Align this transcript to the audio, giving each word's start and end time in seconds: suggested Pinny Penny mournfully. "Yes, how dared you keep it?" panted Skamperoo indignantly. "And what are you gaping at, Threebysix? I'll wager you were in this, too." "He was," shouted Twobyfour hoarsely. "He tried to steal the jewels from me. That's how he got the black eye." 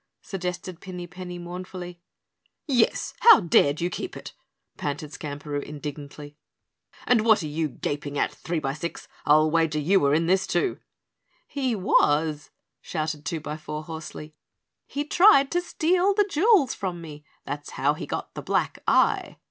suggested 0.23 0.79
Pinny 0.81 1.05
Penny 1.05 1.37
mournfully. 1.37 2.01
"Yes, 2.65 3.13
how 3.19 3.39
dared 3.39 3.81
you 3.81 3.91
keep 3.91 4.17
it?" 4.17 4.33
panted 4.75 5.11
Skamperoo 5.11 5.61
indignantly. 5.61 6.37
"And 7.05 7.21
what 7.23 7.43
are 7.43 7.47
you 7.47 7.69
gaping 7.69 8.17
at, 8.17 8.31
Threebysix? 8.31 9.07
I'll 9.27 9.51
wager 9.51 9.77
you 9.77 9.99
were 9.99 10.15
in 10.15 10.25
this, 10.25 10.47
too." 10.47 10.79
"He 11.45 11.75
was," 11.75 12.49
shouted 12.81 13.25
Twobyfour 13.25 13.83
hoarsely. 13.85 14.33
"He 14.87 15.03
tried 15.05 15.51
to 15.51 15.61
steal 15.61 16.15
the 16.15 16.25
jewels 16.27 16.73
from 16.73 16.99
me. 16.99 17.23
That's 17.45 17.69
how 17.77 17.93
he 17.93 18.07
got 18.07 18.33
the 18.33 18.41
black 18.41 18.79
eye." 18.87 19.37